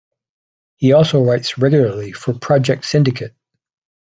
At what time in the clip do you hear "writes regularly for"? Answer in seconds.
1.23-2.33